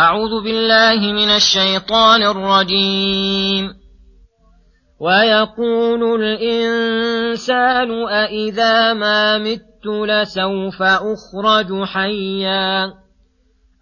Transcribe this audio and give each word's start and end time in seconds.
أعوذ 0.00 0.44
بالله 0.44 1.12
من 1.12 1.30
الشيطان 1.30 2.22
الرجيم. 2.22 3.74
ويقول 5.00 6.24
الإنسان 6.24 8.08
أإذا 8.08 8.92
ما 8.92 9.38
مت 9.38 9.86
لسوف 9.86 10.82
أخرج 10.82 11.84
حيا. 11.84 12.92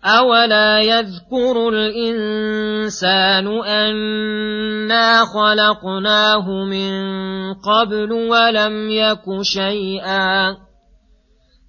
أولا 0.05 0.81
يذكر 0.81 1.69
الإنسان 1.69 3.47
أنا 3.65 5.25
خلقناه 5.25 6.51
من 6.65 6.93
قبل 7.55 8.13
ولم 8.13 8.91
يك 8.91 9.43
شيئا. 9.43 10.68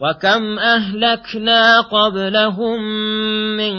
وكم 0.00 0.58
اهلكنا 0.58 1.80
قبلهم 1.80 2.82
من 3.56 3.74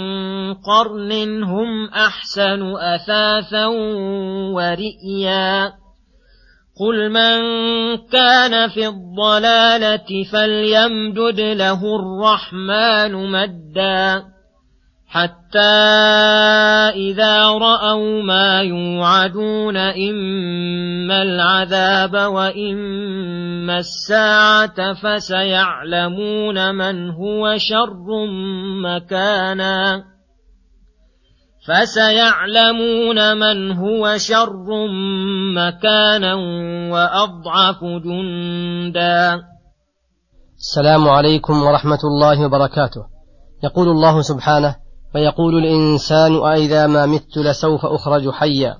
قرن 0.54 1.44
هم 1.44 1.90
احسن 1.90 2.76
اثاثا 2.76 3.66
ورئيا 4.56 5.74
قل 6.80 7.10
من 7.10 7.38
كان 8.12 8.70
في 8.70 8.88
الضلاله 8.88 10.24
فليمدد 10.32 11.40
له 11.40 11.82
الرحمن 11.96 13.32
مدا 13.32 14.35
حتى 15.16 15.76
إذا 16.92 17.48
رأوا 17.48 18.24
ما 18.24 18.62
يوعدون 18.62 19.78
إما 19.78 21.22
العذاب 21.22 22.14
وإما 22.14 23.78
الساعة 23.78 24.94
فسيعلمون 24.94 26.76
من 26.76 27.10
هو 27.10 27.58
شر 27.58 28.08
مكانا 28.84 30.04
فسيعلمون 31.68 33.38
من 33.38 33.72
هو 33.72 34.18
شر 34.18 34.68
مكانا 35.56 36.34
وأضعف 36.92 37.84
جندا. 38.04 39.40
السلام 40.58 41.08
عليكم 41.08 41.64
ورحمة 41.64 42.00
الله 42.04 42.46
وبركاته. 42.46 43.02
يقول 43.64 43.88
الله 43.88 44.22
سبحانه 44.22 44.85
فيقول 45.16 45.58
الإنسان 45.58 46.36
أإذا 46.36 46.88
ما 46.88 47.06
مت 47.06 47.38
لسوف 47.38 47.86
أخرج 47.86 48.30
حيا. 48.30 48.78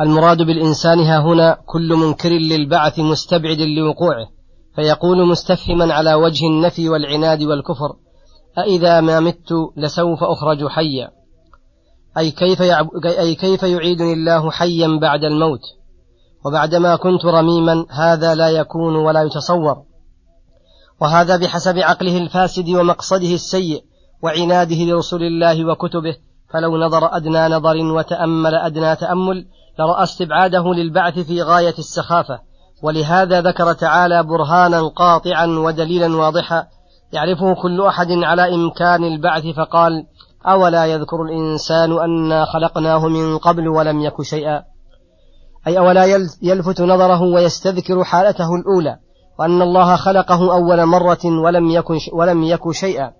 المراد 0.00 0.36
بالإنسان 0.42 1.00
ها 1.00 1.18
هنا 1.18 1.58
كل 1.66 1.88
منكر 1.88 2.28
للبعث 2.28 2.98
مستبعد 2.98 3.60
لوقوعه 3.60 4.26
فيقول 4.76 5.28
مستفهما 5.28 5.94
على 5.94 6.14
وجه 6.14 6.46
النفي 6.46 6.88
والعناد 6.88 7.42
والكفر 7.42 7.96
أإذا 8.58 9.00
ما 9.00 9.20
مت 9.20 9.52
لسوف 9.76 10.18
أخرج 10.24 10.66
حيا. 10.66 11.10
أي 12.18 12.30
كيف, 12.30 12.60
يعب... 12.60 12.88
أي 13.04 13.34
كيف 13.34 13.62
يعيدني 13.62 14.12
الله 14.12 14.50
حيا 14.50 14.98
بعد 15.00 15.24
الموت؟ 15.24 15.62
وبعدما 16.46 16.96
كنت 16.96 17.24
رميما 17.24 17.86
هذا 17.90 18.34
لا 18.34 18.48
يكون 18.48 18.96
ولا 18.96 19.22
يتصور. 19.22 19.82
وهذا 21.00 21.36
بحسب 21.36 21.78
عقله 21.78 22.16
الفاسد 22.16 22.68
ومقصده 22.68 23.34
السيء. 23.34 23.89
وعناده 24.22 24.76
لرسل 24.76 25.22
الله 25.22 25.64
وكتبه 25.64 26.16
فلو 26.52 26.76
نظر 26.76 27.16
أدنى 27.16 27.48
نظر 27.48 27.76
وتأمل 27.76 28.54
أدنى 28.54 28.96
تأمل 28.96 29.46
لرأى 29.78 30.02
استبعاده 30.02 30.74
للبعث 30.74 31.18
في 31.18 31.42
غاية 31.42 31.74
السخافة. 31.78 32.38
ولهذا 32.82 33.40
ذكر 33.40 33.72
تعالى 33.72 34.22
برهانا 34.22 34.88
قاطعا 34.88 35.46
ودليلا 35.46 36.16
واضحا 36.16 36.66
يعرفه 37.12 37.62
كل 37.62 37.80
أحد 37.80 38.10
على 38.10 38.54
إمكان 38.54 39.04
البعث 39.04 39.46
فقال 39.46 40.06
أولا 40.46 40.84
يذكر 40.84 41.22
الإنسان 41.22 41.92
أنا 41.92 42.44
خلقناه 42.44 43.08
من 43.08 43.38
قبل 43.38 43.68
ولم 43.68 44.00
يك 44.00 44.22
شيئا. 44.22 44.62
أي 45.66 45.78
أولا 45.78 46.04
يلفت 46.42 46.80
نظره 46.80 47.22
ويستذكر 47.22 48.04
حالته 48.04 48.54
الأولى 48.54 48.96
وأن 49.38 49.62
الله 49.62 49.96
خلقه 49.96 50.52
أول 50.52 50.86
مرة 50.86 51.24
ولم 51.44 51.70
يكن 51.70 51.98
ولم 52.12 52.42
يك 52.42 52.70
شيئا. 52.70 53.19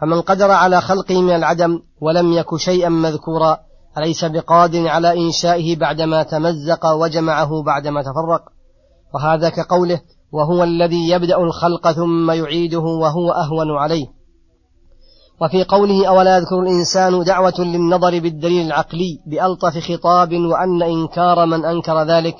فمن 0.00 0.20
قدر 0.20 0.50
على 0.50 0.80
خلقه 0.80 1.22
من 1.22 1.34
العدم 1.34 1.80
ولم 2.00 2.32
يك 2.32 2.56
شيئا 2.56 2.88
مذكورا 2.88 3.58
أليس 3.98 4.24
بقادر 4.24 4.88
على 4.88 5.26
إنشائه 5.26 5.76
بعدما 5.76 6.22
تمزق 6.22 6.86
وجمعه 6.86 7.62
بعدما 7.62 8.02
تفرق؟ 8.02 8.42
وهذا 9.14 9.48
كقوله 9.48 10.00
وهو 10.32 10.64
الذي 10.64 11.08
يبدأ 11.08 11.38
الخلق 11.38 11.92
ثم 11.92 12.30
يعيده 12.30 12.78
وهو 12.78 13.30
أهون 13.30 13.70
عليه. 13.70 14.06
وفي 15.42 15.64
قوله 15.64 16.08
أولا 16.08 16.36
يذكر 16.36 16.60
الإنسان 16.60 17.24
دعوة 17.24 17.54
للنظر 17.58 18.18
بالدليل 18.18 18.66
العقلي 18.66 19.18
بألطف 19.26 19.78
خطاب 19.78 20.34
وأن 20.34 20.82
إنكار 20.82 21.46
من 21.46 21.64
أنكر 21.64 22.02
ذلك 22.02 22.36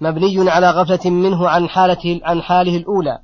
مبني 0.00 0.50
على 0.50 0.70
غفلة 0.70 1.10
منه 1.10 1.48
عن 1.48 1.68
حالته 1.68 2.20
عن 2.24 2.42
حاله 2.42 2.76
الأولى. 2.76 3.18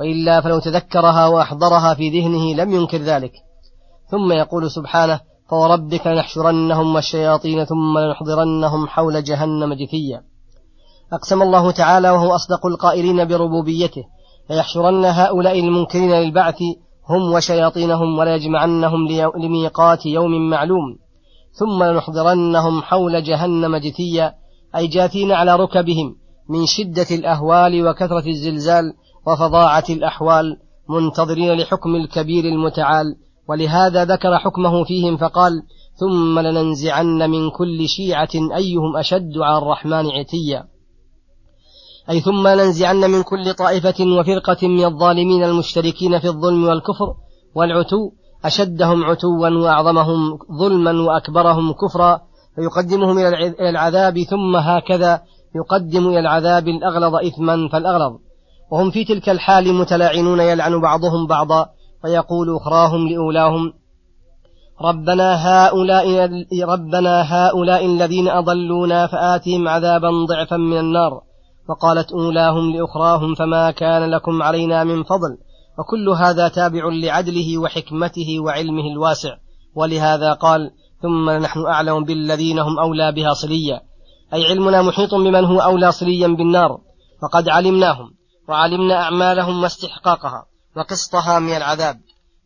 وإلا 0.00 0.40
فلو 0.40 0.58
تذكرها 0.58 1.26
وأحضرها 1.26 1.94
في 1.94 2.20
ذهنه 2.20 2.54
لم 2.54 2.74
ينكر 2.74 2.98
ذلك. 2.98 3.32
ثم 4.10 4.32
يقول 4.32 4.70
سبحانه 4.70 5.20
فوربك 5.50 6.06
لنحشرنهم 6.06 6.94
والشياطين 6.94 7.64
ثم 7.64 7.98
لنحضرنهم 7.98 8.86
حول 8.86 9.24
جهنم 9.24 9.74
جثيا. 9.74 10.22
أقسم 11.12 11.42
الله 11.42 11.70
تعالى 11.70 12.10
وهو 12.10 12.34
أصدق 12.34 12.66
القائلين 12.66 13.24
بربوبيته 13.24 14.04
ليحشرن 14.50 15.04
هؤلاء 15.04 15.60
المنكرين 15.60 16.10
للبعث 16.10 16.58
هم 17.08 17.32
وشياطينهم 17.32 18.18
وليجمعنهم 18.18 19.08
لميقات 19.36 20.06
يوم 20.06 20.50
معلوم. 20.50 20.98
ثم 21.52 21.84
لنحضرنهم 21.84 22.82
حول 22.82 23.22
جهنم 23.22 23.76
جثيا 23.76 24.34
أي 24.76 24.86
جاثين 24.86 25.32
على 25.32 25.56
ركبهم 25.56 26.16
من 26.48 26.66
شدة 26.66 27.06
الأهوال 27.10 27.88
وكثرة 27.88 28.26
الزلزال 28.26 28.92
وفظاعة 29.26 29.84
الأحوال 29.90 30.56
منتظرين 30.88 31.52
لحكم 31.52 31.94
الكبير 31.94 32.44
المتعال 32.44 33.16
ولهذا 33.48 34.04
ذكر 34.04 34.38
حكمه 34.38 34.84
فيهم 34.84 35.16
فقال 35.16 35.52
ثم 35.94 36.38
لننزعن 36.38 37.30
من 37.30 37.50
كل 37.50 37.88
شيعة 37.88 38.28
أيهم 38.56 38.96
أشد 38.96 39.38
على 39.38 39.58
الرحمن 39.58 40.06
عتيا. 40.10 40.64
أي 42.10 42.20
ثم 42.20 42.48
ننزعن 42.48 43.10
من 43.10 43.22
كل 43.22 43.54
طائفة 43.54 44.04
وفرقة 44.18 44.68
من 44.68 44.84
الظالمين 44.84 45.44
المشتركين 45.44 46.18
في 46.18 46.28
الظلم 46.28 46.64
والكفر 46.64 47.14
والعتو 47.54 48.10
أشدهم 48.44 49.04
عتوا 49.04 49.48
وأعظمهم 49.48 50.38
ظلما 50.58 50.92
وأكبرهم 51.02 51.72
كفرا 51.72 52.20
فيقدمهم 52.56 53.18
إلى 53.18 53.70
العذاب 53.70 54.22
ثم 54.22 54.56
هكذا 54.56 55.22
يقدم 55.56 56.08
إلى 56.08 56.20
العذاب 56.20 56.68
الأغلظ 56.68 57.14
إثما 57.14 57.68
فالأغلظ. 57.72 58.25
وهم 58.70 58.90
في 58.90 59.04
تلك 59.04 59.28
الحال 59.28 59.74
متلاعنون 59.74 60.40
يلعن 60.40 60.80
بعضهم 60.80 61.26
بعضا 61.26 61.66
فيقول 62.02 62.56
أخراهم 62.56 63.08
لأولاهم 63.08 63.72
ربنا 64.82 65.34
هؤلاء 65.48 66.30
ربنا 66.64 67.22
هؤلاء 67.22 67.86
الذين 67.86 68.28
أضلونا 68.28 69.06
فآتهم 69.06 69.68
عذابا 69.68 70.08
ضعفا 70.28 70.56
من 70.56 70.78
النار. 70.78 71.20
وقالت 71.68 72.12
أولاهم 72.12 72.72
لأخراهم 72.72 73.34
فما 73.34 73.70
كان 73.70 74.10
لكم 74.10 74.42
علينا 74.42 74.84
من 74.84 75.02
فضل. 75.02 75.38
وكل 75.78 76.08
هذا 76.08 76.48
تابع 76.48 76.88
لعدله 76.92 77.58
وحكمته 77.58 78.40
وعلمه 78.40 78.92
الواسع. 78.92 79.36
ولهذا 79.74 80.32
قال 80.32 80.70
ثم 81.02 81.30
نحن 81.30 81.66
أعلم 81.66 82.04
بالذين 82.04 82.58
هم 82.58 82.78
أولى 82.78 83.12
بها 83.12 83.32
صليا. 83.32 83.80
أي 84.34 84.44
علمنا 84.44 84.82
محيط 84.82 85.14
بمن 85.14 85.44
هو 85.44 85.60
أولى 85.60 85.92
صليا 85.92 86.28
بالنار. 86.28 86.78
فقد 87.22 87.48
علمناهم. 87.48 88.15
وعلمنا 88.48 89.02
أعمالهم 89.02 89.62
واستحقاقها 89.62 90.46
وقسطها 90.76 91.38
من 91.38 91.52
العذاب. 91.52 92.00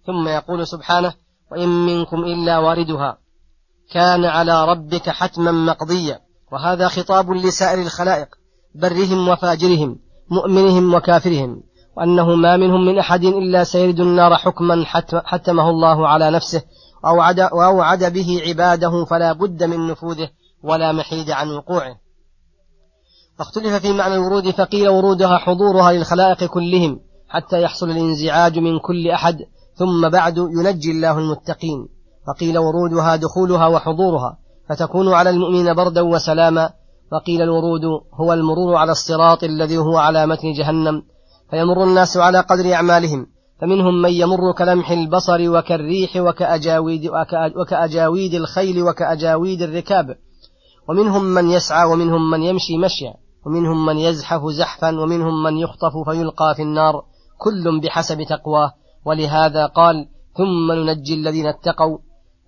ثم 0.06 0.28
يقول 0.28 0.66
سبحانه 0.66 1.14
وإن 1.52 1.68
منكم 1.68 2.16
إلا 2.16 2.58
واردها. 2.58 3.18
كان 3.92 4.24
على 4.24 4.64
ربك 4.64 5.10
حتما 5.10 5.52
مقضيا 5.52 6.20
وهذا 6.52 6.88
خطاب 6.88 7.30
لسائر 7.30 7.82
الخلائق 7.82 8.28
برهم 8.74 9.28
وفاجرهم 9.28 9.98
مؤمنهم 10.30 10.94
وكافرهم. 10.94 11.62
وأنه 11.96 12.34
ما 12.34 12.56
منهم 12.56 12.86
من 12.86 12.98
أحد 12.98 13.24
إلا 13.24 13.64
سيرد 13.64 14.00
النار 14.00 14.36
حكما 14.36 14.84
حتمه 15.24 15.70
الله 15.70 16.08
على 16.08 16.30
نفسه 16.30 16.62
وأوعد, 17.52 18.12
به 18.12 18.42
عباده 18.46 19.04
فلا 19.04 19.32
بد 19.32 19.64
من 19.64 19.86
نفوذه 19.86 20.28
ولا 20.62 20.92
محيد 20.92 21.30
عن 21.30 21.50
وقوعه. 21.50 21.96
فاختلف 23.38 23.74
في 23.74 23.92
معنى 23.92 24.14
الورود 24.14 24.50
فقيل 24.50 24.88
ورودها 24.88 25.38
حضورها 25.38 25.92
للخلائق 25.92 26.44
كلهم 26.44 27.00
حتى 27.28 27.62
يحصل 27.62 27.90
الانزعاج 27.90 28.58
من 28.58 28.78
كل 28.78 29.10
أحد 29.10 29.36
ثم 29.74 30.08
بعد 30.08 30.36
ينجي 30.38 30.90
الله 30.90 31.18
المتقين. 31.18 31.88
فقيل 32.26 32.58
ورودها 32.58 33.16
دخولها 33.16 33.66
وحضورها 33.66 34.38
فتكون 34.68 35.08
على 35.08 35.30
المؤمن 35.30 35.74
بردا 35.74 36.00
وسلاما. 36.00 36.70
وقيل 37.12 37.42
الورود 37.42 37.80
هو 38.20 38.32
المرور 38.32 38.76
على 38.76 38.92
الصراط 38.92 39.44
الذي 39.44 39.78
هو 39.78 39.96
على 39.96 40.26
متن 40.26 40.52
جهنم 40.52 41.02
فيمر 41.50 41.84
الناس 41.84 42.16
على 42.16 42.40
قدر 42.40 42.74
أعمالهم. 42.74 43.26
فمنهم 43.60 44.02
من 44.02 44.10
يمر 44.10 44.52
كلمح 44.58 44.90
البصر 44.90 45.50
وكالريح 45.50 46.16
وكأجاويد, 46.16 47.10
وكأجاويد 47.56 48.34
الخيل 48.34 48.82
وكأجاويد 48.82 49.62
الركاب. 49.62 50.06
ومنهم 50.90 51.24
من 51.24 51.50
يسعى 51.50 51.84
ومنهم 51.92 52.30
من 52.30 52.42
يمشي 52.42 52.78
مشيا. 52.78 53.14
ومنهم 53.46 53.86
من 53.86 53.98
يزحف 53.98 54.40
زحفا 54.46 55.00
ومنهم 55.00 55.42
من 55.42 55.56
يخطف 55.56 56.08
فيلقى 56.08 56.54
في 56.56 56.62
النار. 56.62 57.04
كل 57.38 57.80
بحسب 57.80 58.22
تقواه. 58.22 58.72
ولهذا 59.04 59.66
قال 59.66 60.08
ثم 60.36 60.72
ننجي 60.72 61.14
الذين 61.14 61.46
اتقوا. 61.46 61.98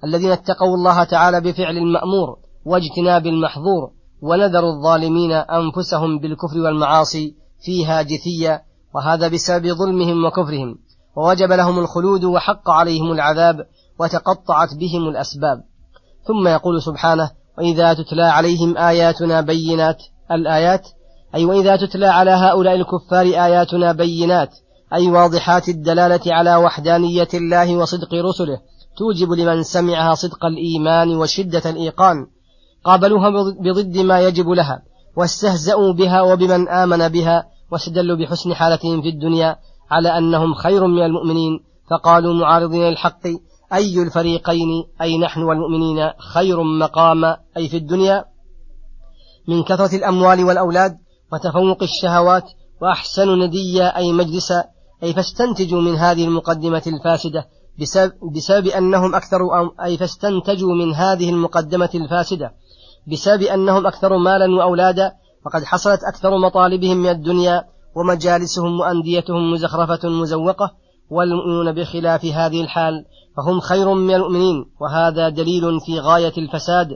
الذين 0.04 0.30
اتقوا 0.30 0.74
الله 0.74 1.04
تعالى 1.04 1.40
بفعل 1.40 1.76
المأمور 1.76 2.36
واجتناب 2.64 3.26
المحظور. 3.26 3.90
ونذر 4.22 4.64
الظالمين 4.64 5.32
أنفسهم 5.32 6.18
بالكفر 6.18 6.58
والمعاصي 6.58 7.34
فيها 7.64 8.02
جثيا. 8.02 8.60
وهذا 8.94 9.28
بسبب 9.28 9.66
ظلمهم 9.66 10.24
وكفرهم. 10.24 10.78
ووجب 11.16 11.52
لهم 11.52 11.78
الخلود 11.78 12.24
وحق 12.24 12.70
عليهم 12.70 13.12
العذاب 13.12 13.56
وتقطعت 14.00 14.74
بهم 14.74 15.08
الأسباب. 15.08 15.62
ثم 16.24 16.48
يقول 16.48 16.82
سبحانه 16.82 17.30
وإذا 17.58 17.94
تتلى 17.94 18.22
عليهم 18.22 18.76
آياتنا 18.76 19.40
بينات 19.40 20.02
الآيات 20.30 20.88
أي 21.34 21.44
وإذا 21.44 21.76
تتلى 21.76 22.06
على 22.06 22.30
هؤلاء 22.30 22.74
الكفار 22.74 23.24
آياتنا 23.26 23.92
بينات 23.92 24.50
أي 24.94 25.10
واضحات 25.10 25.68
الدلالة 25.68 26.34
على 26.34 26.56
وحدانية 26.56 27.28
الله 27.34 27.76
وصدق 27.76 28.14
رسله 28.14 28.58
توجب 28.98 29.32
لمن 29.32 29.62
سمعها 29.62 30.14
صدق 30.14 30.44
الإيمان 30.44 31.16
وشدة 31.16 31.70
الإيقان. 31.70 32.26
قابلوها 32.84 33.30
بضد 33.60 33.98
ما 33.98 34.20
يجب 34.20 34.48
لها 34.48 34.82
واستهزأوا 35.16 35.92
بها 35.92 36.22
وبمن 36.22 36.68
آمن 36.68 37.08
بها 37.08 37.44
واستدلوا 37.72 38.16
بحسن 38.16 38.54
حالتهم 38.54 39.02
في 39.02 39.08
الدنيا 39.08 39.56
على 39.90 40.18
أنهم 40.18 40.54
خير 40.54 40.86
من 40.86 41.02
المؤمنين 41.02 41.60
فقالوا 41.90 42.34
معارضين 42.34 42.88
الحق 42.88 43.22
أي 43.74 44.02
الفريقين 44.02 44.84
أي 45.00 45.18
نحن 45.18 45.42
والمؤمنين 45.42 46.10
خير 46.18 46.62
مقاما 46.62 47.36
أي 47.56 47.68
في 47.68 47.76
الدنيا 47.76 48.24
من 49.48 49.62
كثرة 49.62 49.96
الأموال 49.96 50.44
والأولاد 50.44 50.98
وتفوق 51.32 51.82
الشهوات 51.82 52.44
وأحسن 52.82 53.38
نديا 53.38 53.96
أي 53.96 54.12
مجلسا 54.12 54.64
أي 55.02 55.12
فاستنتجوا 55.12 55.80
من 55.80 55.94
هذه 55.94 56.24
المقدمة 56.24 56.82
الفاسدة 56.86 57.46
بسبب, 57.80 58.12
بسبب 58.34 58.66
أنهم 58.66 59.14
أكثر 59.14 59.38
أي 59.84 59.96
فاستنتجوا 59.96 60.74
من 60.74 60.94
هذه 60.94 61.30
المقدمة 61.30 61.90
الفاسدة 61.94 62.52
بسبب 63.12 63.42
أنهم 63.42 63.86
أكثر 63.86 64.18
مالا 64.18 64.56
وأولادا 64.56 65.12
وقد 65.46 65.64
حصلت 65.64 66.00
أكثر 66.04 66.38
مطالبهم 66.38 66.96
من 66.96 67.08
الدنيا 67.08 67.64
ومجالسهم 67.96 68.80
وأنديتهم 68.80 69.52
مزخرفة 69.52 70.08
مزوقة 70.08 70.70
والمؤمنون 71.10 71.72
بخلاف 71.72 72.24
هذه 72.24 72.60
الحال 72.60 73.04
فهم 73.36 73.60
خير 73.60 73.94
من 73.94 74.14
المؤمنين 74.14 74.64
وهذا 74.80 75.28
دليل 75.28 75.80
في 75.80 76.00
غاية 76.00 76.32
الفساد 76.38 76.88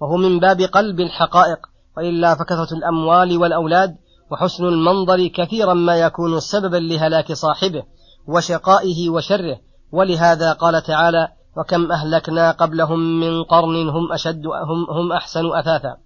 وهو 0.00 0.16
من 0.16 0.40
باب 0.40 0.60
قلب 0.60 1.00
الحقائق 1.00 1.58
وإلا 1.96 2.34
فكثرة 2.34 2.74
الأموال 2.76 3.38
والأولاد 3.38 3.96
وحسن 4.30 4.64
المنظر 4.64 5.26
كثيرا 5.26 5.74
ما 5.74 5.96
يكون 5.96 6.40
سببا 6.40 6.76
لهلاك 6.76 7.32
صاحبه 7.32 7.82
وشقائه 8.28 9.10
وشره. 9.10 9.58
ولهذا 9.92 10.52
قال 10.52 10.82
تعالى 10.82 11.28
وكم 11.56 11.92
أهلكنا 11.92 12.50
قبلهم 12.50 13.20
من 13.20 13.42
قرن 13.42 13.88
هم 13.88 14.12
أشد 14.12 14.46
هم, 14.46 14.86
هم 14.90 15.12
أحسن 15.12 15.54
أثاثا 15.54 15.96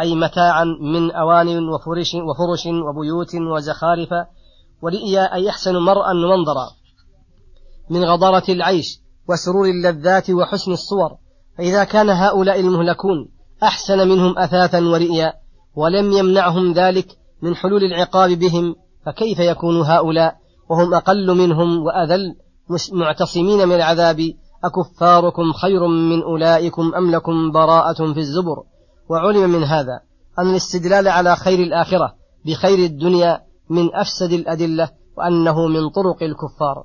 أي 0.00 0.14
متاعا 0.14 0.64
من 0.64 1.10
أوان 1.10 1.68
وفرش, 1.68 2.14
وفرش 2.14 2.66
وبيوت 2.66 3.34
وزخارف 3.34 4.08
ورئيا 4.82 5.34
أي 5.34 5.50
أحسن 5.50 5.76
مرأى 5.76 6.16
ومنظرا. 6.16 6.70
من 7.90 8.04
غضارة 8.04 8.44
العيش 8.48 9.00
وسرور 9.28 9.64
اللذات 9.64 10.30
وحسن 10.30 10.72
الصور. 10.72 11.16
فإذا 11.58 11.84
كان 11.84 12.10
هؤلاء 12.10 12.60
المهلكون 12.60 13.28
أحسن 13.62 14.08
منهم 14.08 14.38
أثاثا 14.38 14.78
ورئيا 14.78 15.32
ولم 15.76 16.12
يمنعهم 16.12 16.72
ذلك 16.72 17.06
من 17.42 17.54
حلول 17.54 17.84
العقاب 17.84 18.30
بهم 18.30 18.74
فكيف 19.06 19.38
يكون 19.38 19.82
هؤلاء 19.82 20.36
وهم 20.70 20.94
أقل 20.94 21.36
منهم 21.36 21.82
وأذل 21.82 22.36
معتصمين 22.92 23.68
من 23.68 23.74
العذاب؟ 23.74 24.20
أكفاركم 24.64 25.52
خير 25.52 25.86
من 25.86 26.22
أولئكم 26.22 26.94
أم 26.94 27.10
لكم 27.10 27.52
براءة 27.52 28.12
في 28.12 28.20
الزبر؟ 28.20 28.62
وعلم 29.08 29.50
من 29.50 29.64
هذا 29.64 30.00
أن 30.38 30.50
الاستدلال 30.50 31.08
على 31.08 31.36
خير 31.36 31.58
الآخرة 31.58 32.14
بخير 32.46 32.78
الدنيا 32.78 33.40
من 33.70 33.94
أفسد 33.94 34.32
الأدلة 34.32 34.90
وأنه 35.16 35.66
من 35.66 35.88
طرق 35.88 36.22
الكفار. 36.22 36.84